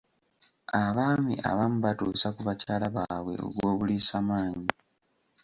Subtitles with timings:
[0.83, 4.69] Abaami abamu batuusa ku bakyala baabwe ogw'obuliisamaanyi.